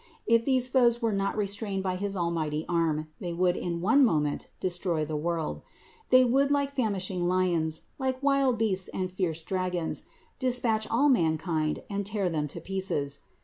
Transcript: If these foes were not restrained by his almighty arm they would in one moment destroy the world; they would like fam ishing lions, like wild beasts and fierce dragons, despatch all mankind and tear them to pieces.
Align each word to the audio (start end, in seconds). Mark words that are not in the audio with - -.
If 0.25 0.43
these 0.43 0.67
foes 0.67 0.99
were 0.99 1.13
not 1.13 1.37
restrained 1.37 1.83
by 1.83 1.95
his 1.95 2.17
almighty 2.17 2.65
arm 2.67 3.09
they 3.19 3.33
would 3.33 3.55
in 3.55 3.81
one 3.81 4.03
moment 4.03 4.47
destroy 4.59 5.05
the 5.05 5.15
world; 5.15 5.61
they 6.09 6.25
would 6.25 6.49
like 6.49 6.75
fam 6.75 6.95
ishing 6.95 7.25
lions, 7.25 7.83
like 7.99 8.23
wild 8.23 8.57
beasts 8.57 8.87
and 8.87 9.11
fierce 9.11 9.43
dragons, 9.43 10.05
despatch 10.39 10.87
all 10.89 11.07
mankind 11.07 11.83
and 11.87 12.03
tear 12.07 12.29
them 12.31 12.47
to 12.47 12.59
pieces. 12.59 13.19